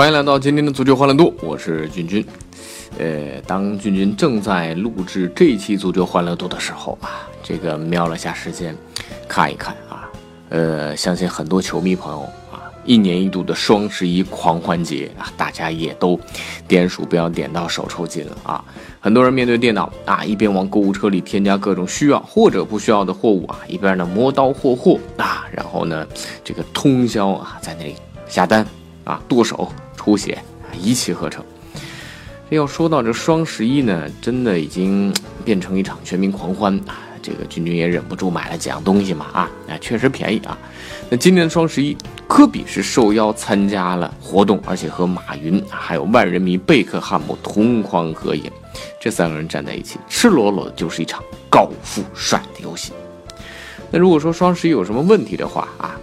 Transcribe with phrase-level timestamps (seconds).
[0.00, 2.24] 欢迎来到今天的足球欢乐多，我是君君。
[2.98, 8.74] 呃，当君君正在录制这一期足球欢乐多的时候啊，这个瞄了下时间，
[9.28, 10.08] 看一看啊，
[10.48, 16.18] 呃，相信很多球迷朋友啊，一年一度的双十一狂欢节啊，大家也都
[16.66, 18.64] 点鼠标点到手抽筋了啊。
[19.00, 26.06] 很多人面对电脑啊，一边往购物车里添加各种需要或者不需要的货物啊，一边呢磨刀霍霍啊，然后呢
[26.42, 28.66] 这个通宵啊在那里下单
[29.04, 29.70] 啊剁手。
[30.00, 30.42] 出血
[30.80, 31.44] 一气呵成。
[32.48, 35.12] 这要说到这双十一呢，真的已经
[35.44, 36.96] 变成一场全民狂欢啊！
[37.22, 40.56] 这个君君也忍不住买了几样东西嘛啊，那确实便宜啊。
[41.10, 41.94] 那今年的双十一，
[42.26, 48.50] 科比是受邀参加了活动，而且和马云还有万人迷贝克汉姆同框合影，
[48.98, 52.92] 这三个人站在一起，赤裸裸的就是一场高富帅的游戏。
[53.90, 55.94] 那如果说双十一有什么问题的话啊，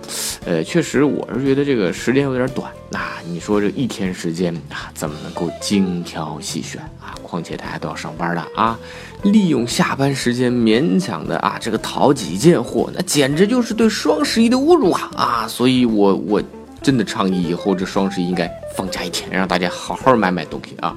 [0.48, 2.72] 呃，确实我是觉得这个时间有点短。
[2.90, 7.12] 那你说这一天时间啊，怎么能够精挑细选啊？
[7.22, 8.80] 况且大家都要上班的啊，
[9.24, 15.48] 利用下班时间勉强的啊，这个淘几件货，那简直就是对双十一的侮辱啊啊！
[15.50, 16.42] 所以我我
[16.82, 20.96] 真的倡议以后这双十一应该放假一天，让大家好好买买东西啊。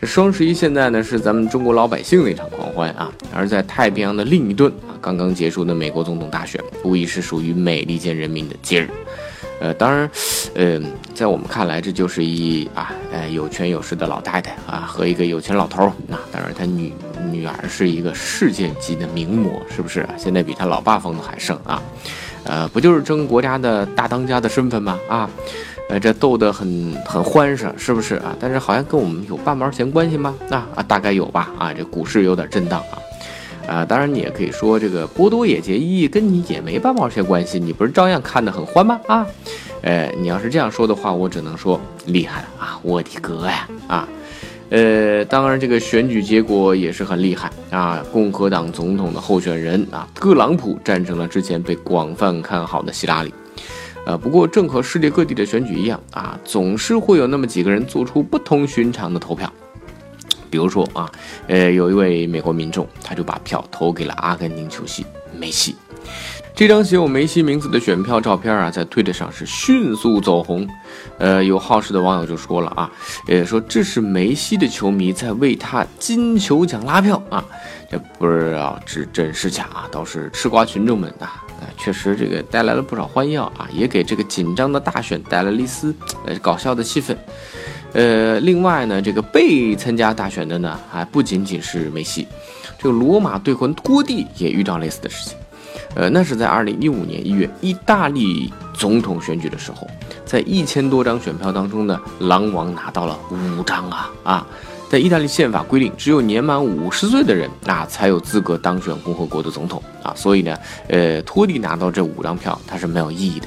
[0.00, 8.88] 这双十一现在呢是咱们中国老百姓的一场狂欢啊，而在太平洋的另一端，刚刚结束的美国总统大选，无疑是属于美利坚人民的节日。
[9.58, 10.10] 呃，当然，
[10.54, 10.78] 呃，
[11.14, 15.92] 在我们看来，这就是一啊，呃，有权有势的老太太啊，和一个有钱老头儿。
[16.06, 16.92] 那当然，他女
[17.30, 20.06] 女儿是一个世界级的名模，是不是？
[20.18, 21.82] 现在比他老爸风度还盛啊！
[22.44, 24.98] 呃，不就是争国家的大当家的身份吗？
[25.08, 25.30] 啊！
[25.88, 28.36] 呃，这斗得很很欢实，是不是啊？
[28.38, 30.34] 但是好像跟我们有半毛钱关系吗？
[30.50, 31.50] 那啊，大概有吧。
[31.58, 32.98] 啊，这股市有点震荡啊。
[33.66, 39.00] 啊，当然你也可以说这个波多野结衣跟你也没半毛钱关系，你不是照样看得很欢吗？
[39.06, 39.26] 啊，
[39.82, 43.68] 呃，你要是这样说的话，我只能说厉害了啊，我的哥呀！
[43.88, 44.08] 啊，
[44.70, 53.34] 呃，当然这个选举结果也是很厉害啊，共和党总统的候选人啊，特朗普战胜了之前被广泛看好的希拉里。
[54.06, 59.52] 呃，不过正和世界各地的选举一样啊，总是会有那么几个人做出不同寻常的投票。
[60.56, 61.12] 比如说啊，
[61.48, 65.04] 呃，有一位美国民众，他就把票投给了阿根廷球星
[65.38, 65.76] 梅西。
[66.54, 70.66] 这张写有梅西名字的选票照片啊，在推特上是迅速走红。
[71.18, 72.90] 呃，有好事的网友就说了啊，
[73.28, 77.44] 呃，说这是梅西的球迷在为他金球奖拉票啊，
[77.90, 81.44] 这不知道是真是假啊，倒是吃瓜群众们啊。
[81.76, 85.94] 确实这个带来了不少欢笑啊，也给这个紧张的大选带来了一丝
[86.24, 87.14] 呃搞笑的气氛。
[87.96, 92.28] 呃，另外呢，这个被参加大选的呢，还不仅仅是梅西，
[92.76, 95.34] 这个罗马队魂托蒂也遇到类似的事情。
[95.94, 99.88] 呃，那是在二零一五年一月意大利总统选举的时候，
[100.26, 104.46] 在一千多张选票当中呢，狼王拿到了五张啊啊！
[104.90, 110.54] 在意大利宪法规定，只有年满五十岁的人啊才有资格当选共和国的总统啊，所以呢，
[110.88, 113.46] 呃，托蒂拿到这五张票，他是没有意义的。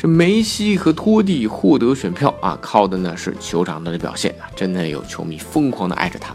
[0.00, 6.34] 这梅西和托蒂获得选票啊，靠的呢是酋长的表现啊，真的有球迷疯狂的爱着他。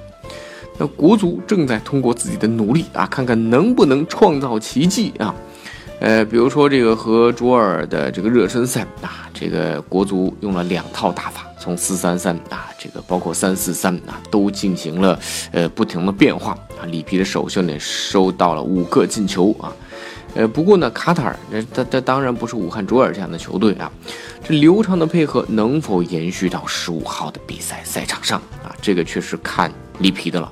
[0.78, 5.34] 那国足正在通过自己的努力啊，看看能不能创造奇迹啊。
[6.00, 11.48] 呃，比如说这个和卓尔的这个热身赛啊，这个国足用了两套打法。
[11.58, 15.20] 从四三三啊，这个包括三四三啊，都进行了
[15.52, 16.86] 呃不停的变化啊。
[16.86, 19.74] 里皮的首秀呢收到了五个进球啊，
[20.36, 23.92] 呃不过呢卡塔尔这这这当然不是武汉卓尔这样的球队啊，
[24.44, 28.76] 这流畅的配合能否延续到十五号的比赛赛场上啊？
[28.82, 30.52] 这个确实看里皮的了。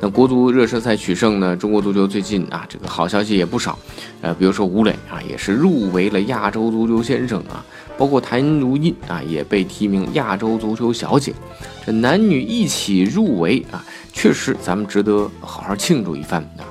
[0.00, 1.56] 那国足热身赛取胜呢？
[1.56, 3.76] 中国足球最近啊，这个好消息也不少，
[4.22, 7.64] 呃，比如说吴磊啊，也是入围了亚洲足球先生啊。
[7.98, 11.34] 包括谭如茵啊，也被提名亚洲足球小姐，
[11.84, 16.62] 这男女一起入围啊，确实咱们值得好好庆祝一番啊。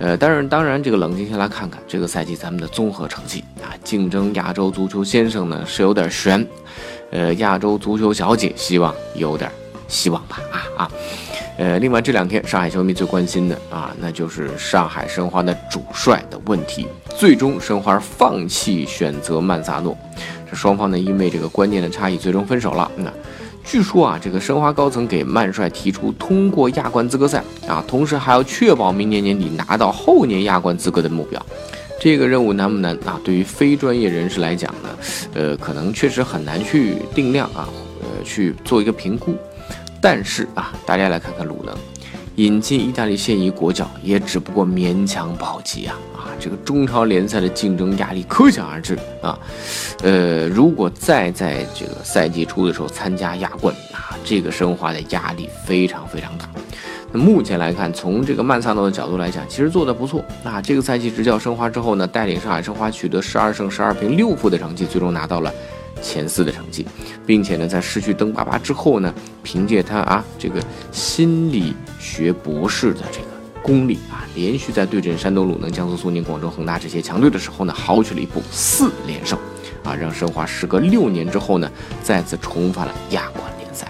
[0.00, 6.44] 呃，但是，当然，这个冷静下来看看这个赛季咱们的综合成绩啊，竞争亚洲足球先生呢是有点悬，
[7.10, 9.52] 呃，亚洲足球小姐希望有点
[9.88, 10.90] 希望吧啊啊。
[11.58, 16.86] 呃，另外这两天上海球迷最关心的啊，那就是上海申花的主帅的问题。
[17.18, 19.94] 最终申花放弃选择曼萨诺，
[20.50, 22.90] 这双方呢因为这个观念的差异最终分手了。
[22.96, 23.12] 那
[23.64, 31.40] 据说啊，这个申花高层给曼帅提出通过亚冠资格赛啊，同时还要确保明年年底拿到后年亚冠资格的目标。
[32.00, 33.20] 这个任务难不难啊？
[33.22, 34.88] 对于非专业人士来讲呢，
[35.34, 37.68] 呃，可能确实很难去定量啊，
[38.00, 39.34] 呃，去做一个评估。
[40.00, 41.76] 但是啊，大家来看看鲁能
[42.40, 46.32] 引进意大利现役国脚，也只不过勉强保级啊啊！
[46.40, 49.38] 这个中超联赛的竞争压力可想而知啊。
[50.02, 56.48] 呃，如果再在这个赛季初的时候参加亚冠啊，这个申花的压力非常非常大。
[57.12, 60.24] 那目前来看，从这个曼萨诺的角度来讲，其实做的不错。
[60.42, 65.52] 那这个赛季执教申花之后呢，带领上海申花取得十二胜十二平六负的成绩，最终拿到了。
[66.02, 66.86] 前四的成绩，
[67.26, 70.58] 并且呢，在失去登巴巴之后呢，凭借他啊这个
[70.90, 73.26] 心理学博士的这个
[73.62, 79.38] 功力啊，连续在对阵山东鲁能、江苏苏宁、广州恒大这些强队的时候呢，豪取了一部四连胜，
[79.84, 81.70] 啊，让申花时隔六年之后呢，
[82.02, 83.86] 再次重返了亚冠联赛。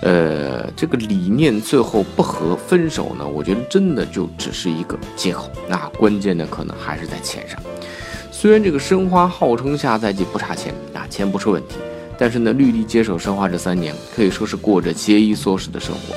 [0.00, 7.60] 呃，这个理念最后不合分手呢，我觉得真的就只是一个借口，那关键的可能还是在钱上。
[8.30, 11.74] 虽然这个申花号称下赛季不差钱啊，钱不是问题，
[12.16, 16.14] 但是呢，绿地接手申花这三年可以说是过着节衣缩食的生活。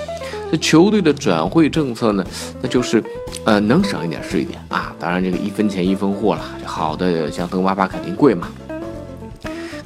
[0.52, 2.26] 这球队的转会政策呢，
[2.62, 3.02] 那就是，
[3.46, 4.94] 呃，能省一点是一点啊。
[5.00, 8.50] 当然，这个一分钱一分货了，这好的像登巴巴肯定贵嘛。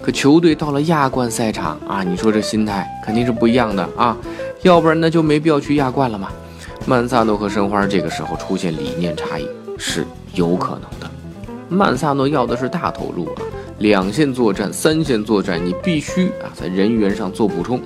[0.02, 4.18] 可球队到了亚冠赛场啊，你说这心态肯定是不一样的啊，
[4.64, 6.30] 要不然那就没必要去亚冠了嘛。
[6.88, 9.48] 曼萨诺和申花这个时候出现理念差异
[9.78, 10.04] 是
[10.34, 11.10] 有可能的。
[11.70, 13.42] 曼萨诺要的是大投入啊，
[13.78, 17.80] 两线作战、三线作战，你必须啊在人员上做补充。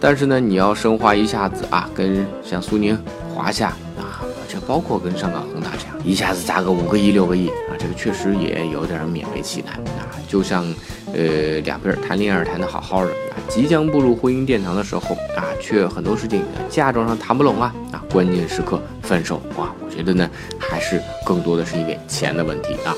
[0.00, 2.98] 但是呢，你要申花一下子啊，跟像苏宁、
[3.34, 3.68] 华夏
[3.98, 10.08] 啊，这包括跟上港恒大这样，一下子砸个五个亿、六个亿啊，这个确实也有点勉为其难啊。
[10.26, 10.64] 就像
[11.12, 19.70] 呃两个人谈恋爱谈得好好的啊，即将步入婚姻殿堂的时候啊，却很多事情嫁妆上谈不拢啊啊，关键时刻分手哇。
[19.90, 22.94] 觉得呢，还是更多的是因为钱的问题啊。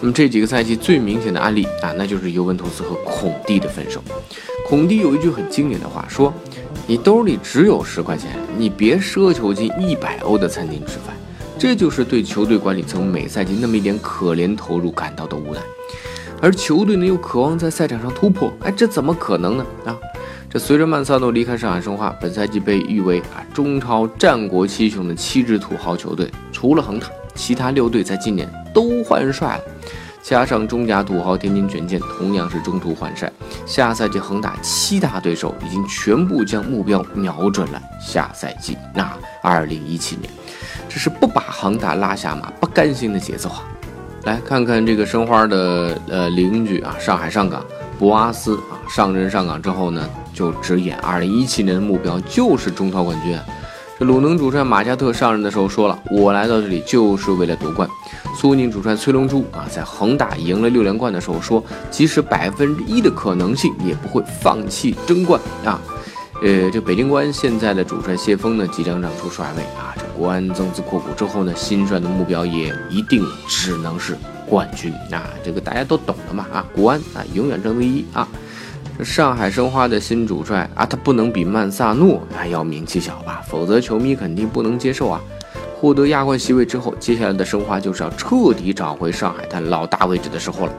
[0.00, 4.00] 那么这几个赛季最明显的案例啊，那就是尤文图斯和孔蒂的分手。
[4.70, 6.32] 孔蒂有一句很经典的话，说
[6.86, 11.12] ：“你兜里只有十块钱，你别奢求进一百欧的餐厅吃饭。”
[11.58, 15.60] 这就是对球队管理层每赛季那么一点可怜投入感到的无奈。
[16.40, 19.66] 而球队呢，又渴望在赛场上突破，哎，这怎么可能呢？
[19.86, 19.98] 啊！
[20.48, 29.64] 这随着曼萨诺离开上海申花，本赛季被誉为啊中超战国七雄的七支土豪球队，除了恒大，其他六队在今年都换帅了。
[30.22, 33.30] 加上中甲土豪天津权健同样是中途换帅，
[33.66, 39.10] 下赛季恒大七大对手已经全部将目标瞄准了下赛季那
[39.42, 40.30] 二零一七年，
[40.88, 43.64] 这是不把恒大拉下马不甘心的节奏啊！
[44.24, 47.64] 来看看这个申花的呃邻居啊，上海上港
[47.98, 50.08] 博阿斯啊，上任上港之后呢。
[50.32, 53.38] 就直言，二零一七年的目标就是中超冠军。
[54.00, 57.86] 鲁能主帅马加特上任的时候说了，我来到这里就是为了夺冠。
[58.34, 65.78] 苏宁主帅崔龙洙啊，在恒大赢了六连冠的时候说，即使百分之一的可能性，也不会放弃争冠啊。
[66.42, 69.94] 呃，这北京国安现在的主帅谢峰呢，即将让出帅位啊。
[69.94, 74.16] 这国安增资扩股之后呢，新帅的目标也一定只能是
[74.46, 75.28] 冠军啊。
[75.44, 78.26] 这个大家都懂的嘛啊，国安啊，永远争第一啊。
[78.98, 83.42] 这上海申花的新主帅啊，他不能比曼萨诺还要名气小吧？
[83.48, 85.20] 否则球迷肯定不能接受啊。
[85.78, 90.72] 获得亚冠席位之后，接下来的申花就是要彻底找回上海滩老大位置的时候了。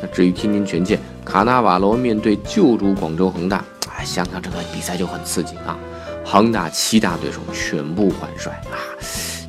[0.00, 3.62] 那至于天津权健卡纳瓦罗面对旧主广州恒大，
[3.94, 5.78] 哎，想想这个比赛就很刺激啊。
[6.24, 8.76] 恒大七大对手全部换帅啊，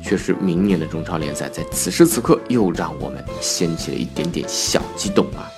[0.02, 5.48] 确实明年的中超联赛在此时此刻又让我们掀起了一点点小激动啊。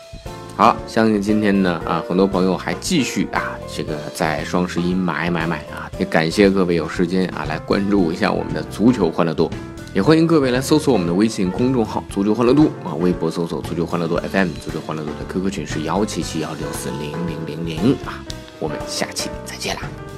[0.55, 9.51] 好，相信今天呢啊，很多朋友还继续啊，这个在双十一买买买啊，也感谢各位有时间啊来关注一下我们的足球欢乐多，
[9.95, 18.23] 也欢迎各位来搜索我们的微信公众号足球欢乐多啊，微博搜索足球欢乐多 FM，足球欢乐多的 QQ 群是幺七七幺六四零零零零啊，
[18.61, 20.12] 我们下期再见啦。